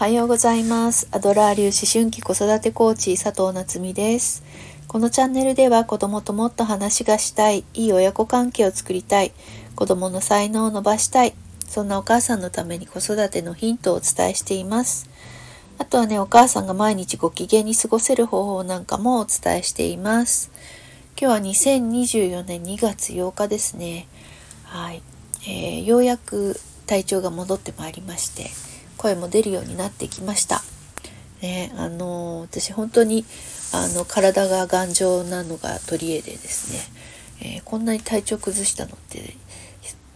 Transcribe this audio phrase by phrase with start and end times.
[0.00, 1.08] はようございます。
[1.10, 4.44] アドラー流思春期子育てコーチ佐藤夏実です。
[4.86, 9.32] このチャンネルでは子供ともっと話がしたい、いい親子関係を作りたい、
[9.74, 11.34] 子供の才能を伸ばしたい、
[11.66, 15.10] そんなお母さんのために子育てのヒントをお伝えしています。
[15.78, 20.52] あとはね、お母さんが毎日ご機嫌に過ごせる方法なんかもお伝えしています。
[21.20, 24.06] 今日は2024年2月8日ですね。
[24.62, 25.02] はい。
[25.42, 26.54] えーようやく
[26.86, 28.48] 体調が戻ってまいりまして、
[28.98, 30.62] 声も出るようになってきました。
[31.40, 33.24] ね、あの私本当に
[33.72, 36.80] あの体が頑丈なのが取り柄でですね、
[37.40, 39.36] えーこんなに体調崩したのって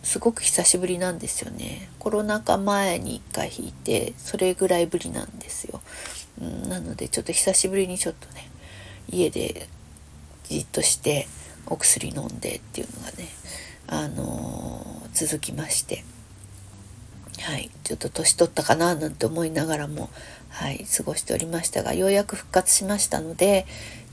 [0.02, 1.88] すごく久しぶりなんですよね。
[2.00, 5.80] コロナ禍前に1回引いてそれぐらいぶりなんですよ、
[6.40, 8.50] うん、なのでちょっと久しぶりにちょっとね
[9.08, 9.68] 家で
[10.44, 11.28] じっとして
[11.66, 13.28] お薬飲んでっていうのがね
[13.86, 16.04] あのー続きまして。
[17.42, 20.10] はい、ちょっと年取ったかななんて思いながらも、
[20.48, 23.66] はい、過ごしておりましたがようやく復活しましたので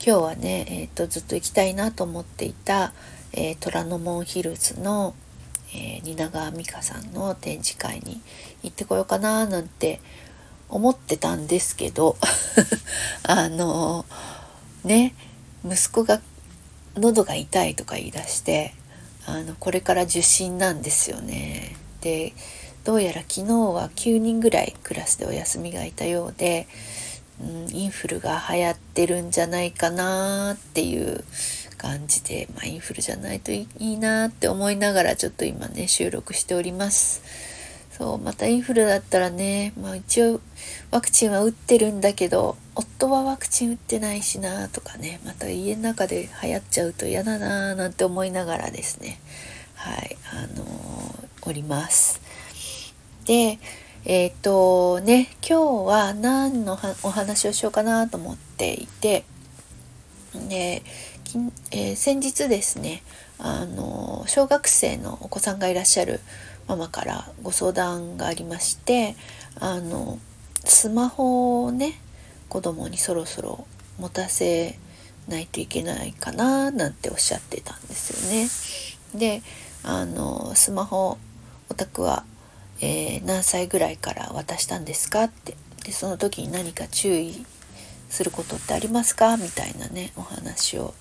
[0.03, 2.91] 今日はね、えー、とずっと行きたいなと思っていた、
[3.33, 5.13] えー虎ノ門ヒルズの、
[5.75, 8.19] えー蜷川美香さんの展示会に
[8.63, 9.99] 行ってこようかななんて
[10.67, 12.17] 思ってたんですけど
[13.23, 14.05] あの
[14.83, 15.13] ね
[15.63, 16.19] 息子が
[16.95, 18.73] 喉が痛いとか言い出して
[19.27, 21.75] あのこれから受診なんですよね。
[22.01, 22.33] で
[22.83, 26.67] どうやら昨日は9人ぐらいクラスでお休みがいたようで、
[27.41, 31.23] うん、インフルが流行ってるんじゃないかなっていう
[31.77, 37.21] 感じで、まあ、インフルじゃないといいなって思いながらちょっと今ね収録しております。
[37.91, 40.39] そうまたインフルだったらね、まあ、一応
[40.89, 49.19] ワクチンは打ってるんだけど夫はワクチン打ってないしなとかねまた家の中で流行っちゃうと嫌だななんて思いながらですね
[49.75, 52.08] はいあのーおります。
[53.29, 53.59] で
[54.05, 59.23] えっ、とね今日は何のお話をしようかなと思っていて
[60.33, 60.81] で、
[61.69, 63.03] えー先日ですね
[63.37, 66.21] あの小学生のお子さんがいらっしゃる
[66.67, 69.15] ママからご相談がありまして
[69.59, 70.17] あの
[70.65, 71.99] スマホをね
[72.47, 73.67] 子供にそろそろ
[73.99, 74.79] 持たせ
[75.27, 79.19] ないといけないかななんておっしゃってたんですよね。
[79.19, 79.43] で
[79.83, 81.19] あのスマホ
[81.69, 82.25] お宅は、
[82.81, 87.45] えー何歳ぐらいから渡したんですかってでその時に何か注意
[88.09, 90.93] することってありますかみたいなねお話を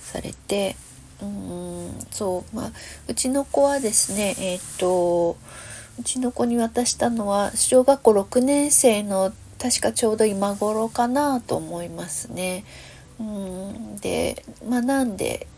[0.00, 0.76] されて
[1.20, 2.72] うーんそうまあ
[3.06, 5.36] うちの子はですねえっ、と
[5.98, 12.64] うちの子に渡したのは小学校6年生の確かちょうど今頃かなと思いますね。
[13.18, 15.48] うんでまあなんで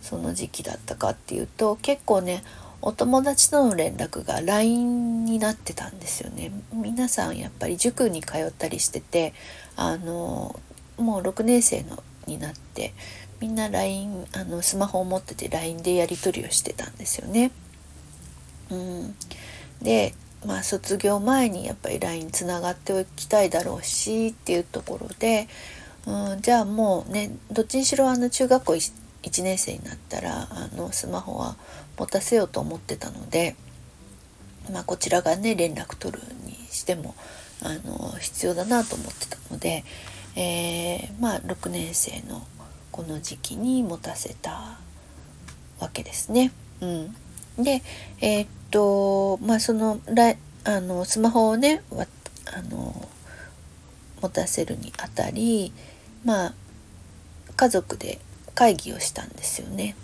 [0.00, 2.42] その時期だったかっていうと結構ね
[2.82, 9.32] お友達との連絡が LINE になってたんですよね皆さんやっぱり塾に通ったりしてて
[9.76, 10.58] あの
[10.98, 12.92] もう6年生のになって
[13.40, 17.50] みんな LINE あのスマホを持ってて LINE でやり取りをしてたんですよね。
[18.70, 19.16] うん、
[19.82, 20.14] で
[20.46, 25.48] まあ卒業前にやっぱり LINE つながっておきたいだろうしっていうところで、
[26.06, 28.76] うん、じゃあもうねどっちにしろあの中学校
[29.22, 31.56] 1年生になったらあのスマホは
[31.98, 33.56] 持たせようと思ってたので、
[34.72, 37.14] まあ、こちらがね連絡取るにしても
[37.62, 39.84] あの必要だなと思ってたので、
[40.36, 42.46] えーまあ6年生の
[42.90, 44.78] この時期に持たせた
[45.78, 46.52] わけですね。
[46.80, 47.14] うん、
[47.62, 47.82] で
[48.20, 50.00] えーっとまあその
[50.64, 53.08] あのスマホをねあの
[54.20, 55.72] 持たせるにあたり
[56.24, 56.54] まあ
[57.56, 58.18] 家族で
[58.54, 59.96] 会議をしたんですよね。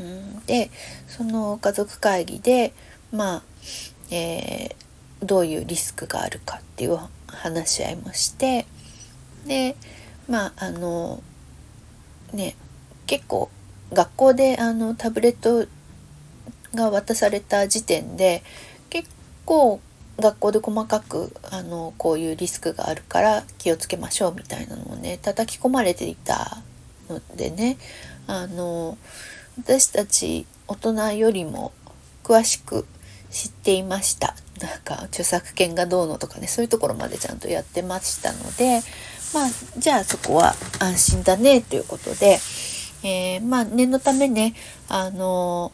[0.00, 0.70] うん、で
[1.06, 2.72] その家族会議で
[3.12, 3.42] まあ、
[4.10, 4.84] えー
[5.24, 8.66] どういうリスクがあるかっていう話し合いもして
[9.46, 9.76] で
[10.28, 11.22] まああの
[12.32, 12.56] ね
[13.06, 13.50] 結構
[13.92, 15.66] 学校であのタブレット
[16.74, 18.42] が渡された時点で
[18.90, 19.08] 結
[19.44, 19.80] 構
[20.18, 26.58] 学校で細かくあのこういうリスクがあるから気をつけましょうみたいなのをね叩き込まれていた
[27.08, 27.76] のでね
[28.26, 28.98] あの
[29.58, 31.72] 私たち大人よりも
[32.22, 32.86] 詳しく
[33.30, 34.34] 知っていました。
[34.60, 38.80] なんか著作権がどうのとかねそういうところまでちゃんとやってましたので
[39.34, 39.48] まあ
[39.78, 42.38] じゃあそこは安心だねということで、
[43.02, 44.54] えーまあ念のためね
[44.88, 45.72] あの、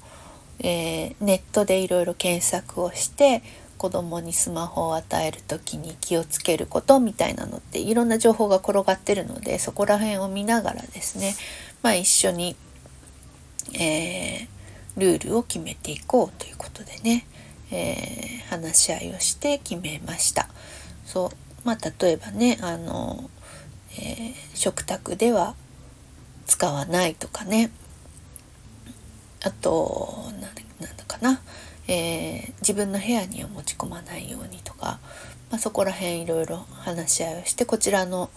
[0.61, 3.43] えーネットでいろいろ検索をして
[3.81, 11.35] 子供にスマホを与える時に気をつけることみたいなのっていろんな情報が転がってるのでそこら辺を見ながらですね
[11.83, 12.57] まあ一緒に、
[13.73, 17.25] えールールを決めていこうということでね、
[17.71, 20.49] えー話し合いをして決めました。
[21.07, 21.31] そう
[21.65, 23.31] まあ例えばねあの、
[23.93, 25.55] えー、食卓では
[26.47, 27.71] 使わないとかね
[29.43, 31.41] あとなんだかな、
[31.93, 35.01] えー、自分の部屋には持ち込まないようにとか、
[35.51, 38.31] まあ、そこら辺いろいろ話し合いをしてこちらの、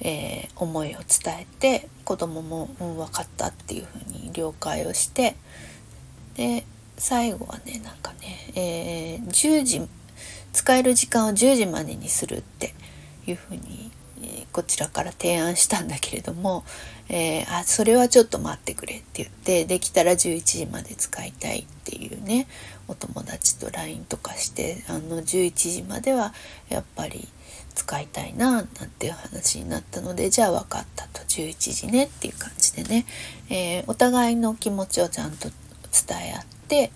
[0.00, 5.36] えー、思いを伝えて子供も、うん、分かったっていうふうに了解をして
[6.34, 6.66] で
[6.96, 9.88] 最後はねなんかね、えー、10時
[10.52, 12.74] 使える時間を10時までにするって
[13.24, 13.92] いうふうに
[14.52, 16.64] こちらから提案したんだけれども、
[17.08, 22.46] えー、あそれはちょっと待ってくれって言ってできたら11時まで使いたいっていうね
[22.90, 26.34] お友達と LINE とかしてあの11時までは
[26.68, 27.28] やっぱり
[27.74, 33.06] 使いたいななんていう話になったのでじゃあ分かったと11時ねっていう感じでね、
[33.48, 36.92] えー、お互いの気持ちをちゃんと伝え合って、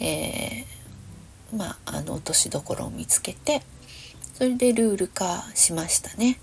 [0.00, 3.62] えー、まああの落としどころを見つけて
[4.34, 6.38] それでルール化しましたね。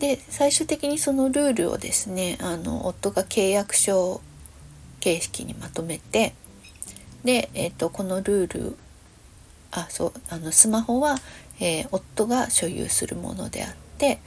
[0.00, 4.20] で最終的にそのルールをですねあの夫が契約書
[5.00, 6.34] 形式にまとめて
[7.24, 8.76] で、えーと、このルール
[9.72, 11.16] あそうあのスマホは、
[11.60, 14.20] えー、夫が所有するものであって、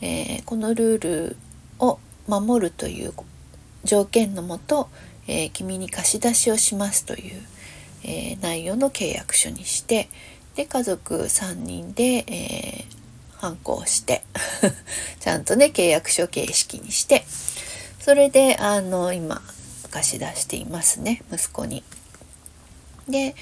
[0.00, 1.36] えー、このルール
[1.78, 3.12] を守るという
[3.84, 4.88] 条件のもと、
[5.26, 7.42] えー、君に貸し出しをしますという、
[8.06, 10.08] え内容の契約書にして
[10.56, 12.84] で家族3人で、え
[13.36, 14.22] 反抗して
[15.20, 17.26] ちゃんとね契約書形式にして
[18.00, 19.42] それであの今
[19.90, 21.82] 貸し出していますね息子に。
[23.08, 23.34] で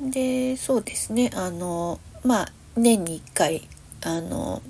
[0.00, 3.68] でそうですねあのまあ年に1回
[4.02, 4.62] あの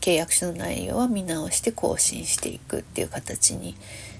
[0.00, 3.76] 契約書の内容は見直して更新していくっていう形に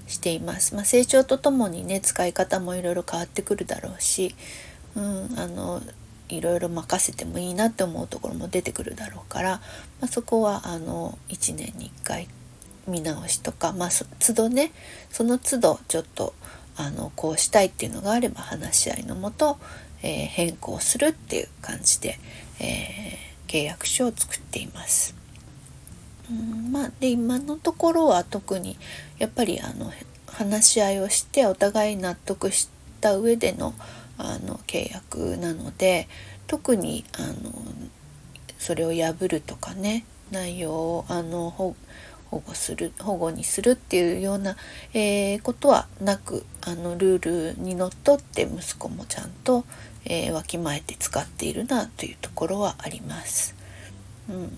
[0.07, 0.75] しています。
[0.75, 4.35] まあ、成長とともにね使い方もいろいろ変わってくるだろうし、
[4.95, 5.81] うん、あの
[6.29, 9.51] いろいろ任せてもいいなって思うところも出てくるだろうから、
[10.01, 12.27] まあ、そこはあの1年に1回
[12.87, 14.71] 見直しとか、まあ、都度ね
[15.11, 16.33] その都度ちょっと
[16.77, 19.57] あのこうしたいっていうのがあれば話し合いのもと、
[20.03, 22.19] えー、変更するっていう感じで、
[22.59, 25.15] えー、契約書を作っています。
[26.29, 28.77] うんまあ、で今のところは特に
[29.19, 29.91] やっぱりあの
[30.27, 32.69] 話し合いをしてお互い納得し
[32.99, 33.73] た上での
[34.17, 36.07] あの契約なので
[36.47, 37.51] 特にあの
[38.57, 41.75] それを破るとかね内容をあの
[42.35, 44.57] 保護する保護にするっていうような、
[44.93, 49.63] えー、ことはなくあのルールにのっとって息子もちゃんと、
[50.03, 53.55] えー、わきまえて使っているなというところはあります。
[54.29, 54.51] うん、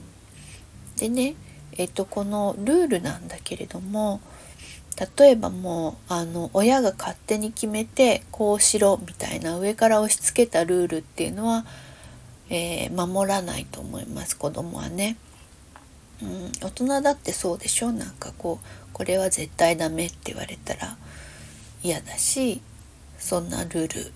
[0.98, 1.36] でね、
[1.74, 4.22] えっと、このルールなんだけれども
[5.20, 11.66] 例えばもうあの親が勝手に決めてこうしろみたいな上から押し付けたルールっていうのは、
[12.50, 15.18] えー、守らないと思います子供はね。
[16.22, 17.92] うん、大人だってそうでしょ？
[17.92, 20.98] なんかこうこれは絶対ダメって言われたら
[21.84, 22.62] 嫌だし
[23.20, 24.12] そんなルール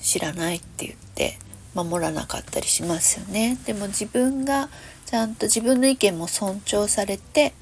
[0.00, 1.38] 知らないって言って
[1.74, 3.58] 守らなかったりしますよね。
[3.66, 4.68] でも自分が
[5.06, 7.52] ちゃんと自分の意見も尊重されて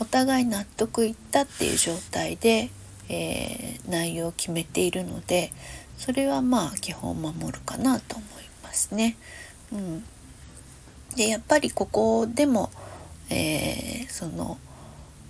[0.00, 2.70] お互い納得いったっていう状態で、
[3.08, 5.52] えー、内容を決めているので
[5.96, 8.28] それはまあ基本守るかなと思い
[8.64, 9.16] ますね。
[9.72, 10.04] うん、
[11.16, 12.70] でやっぱりここでも、
[13.30, 14.58] えー、その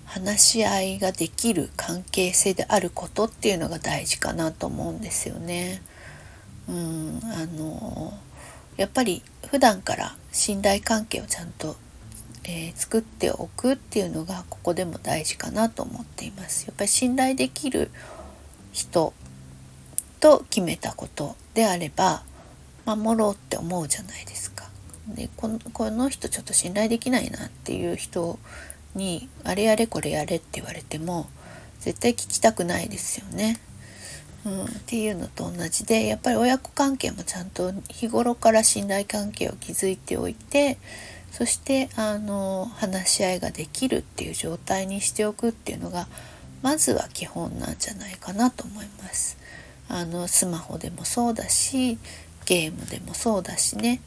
[0.07, 5.83] 話し合いができる関係性であることっていうのが大事かなと思うんですよね。
[6.69, 8.13] うん、あの
[8.77, 11.77] やっぱり普段から信頼関係をちゃんと
[12.45, 16.67] えー、作っておくっていうのがここでも大事かなと思っています。
[16.67, 17.91] やっぱり信頼できる
[18.73, 19.13] 人
[20.19, 22.25] と決めたことであれば
[22.85, 24.62] 守ろうって思うじゃないですか。
[25.09, 28.39] でこのこの人ちょっと信頼できないなっていう人
[28.95, 31.29] にあれやれこれやれって言われても
[31.81, 33.61] 絶対聞きたくないですよね。
[34.45, 40.79] うん、っていうのと同じでやっぱり親子関係もちゃんと日頃から信頼関係を築いておいて
[41.31, 46.09] そしてあの話し合いができるっていう状態にしておくっていうのが
[46.61, 49.37] まずは基本なんじゃないかなと思います。
[49.89, 51.99] あのスマホでもそうだし
[52.47, 54.01] ゲームでもそうだしね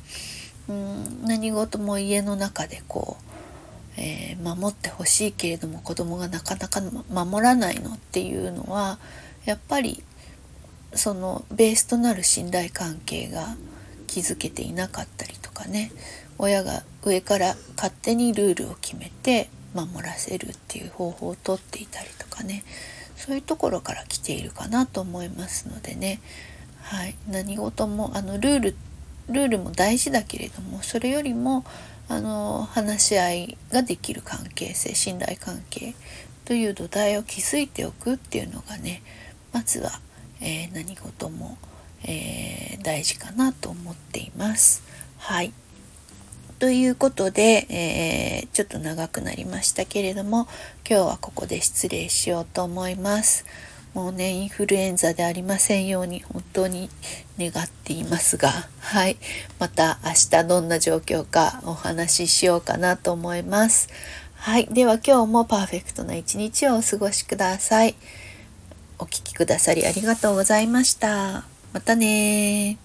[0.69, 3.17] うん何事も家の中でこ
[3.97, 8.97] う、えー、守ってほしいけれども子供がなかなか守らないのっていうのは
[9.45, 10.03] やっぱり
[10.93, 13.55] そのベースとなる信頼関係が
[14.07, 15.91] 築けていなかったりとかね
[16.37, 22.63] 親が上から勝手にルールを決めて守らせるっていう方法をとっていたりとかね
[23.15, 26.21] そういうところから来ているかなと思いますのでね、
[26.81, 28.75] はい、何事もあのルール
[29.29, 31.65] ルールも大事だけれどもそれよりも
[32.07, 35.95] あの話し合いができる関係性信頼関係
[36.45, 39.01] という土台を築いておくっていうのがね
[39.51, 39.91] まずは、
[40.41, 41.57] えー、何事も、
[42.03, 44.83] えー、大事かなと思っています。
[45.17, 45.53] はい
[46.59, 50.47] ということで、えー、ちょっと長くなりましたけれども
[50.89, 53.45] 今日はここで失礼しようと思います。
[53.95, 56.89] もうね、インフルエンザでありませんように本当に
[57.39, 58.49] 願っていますが、
[58.81, 59.15] はい。
[59.57, 63.87] また明日どんな状況かお話ししようかなと思います。
[64.35, 64.67] はい。
[64.67, 67.95] では今日もパーフェクトな一日をお過ごしください。
[68.99, 71.45] お聴きくださりありがとうございました。
[71.71, 72.84] またね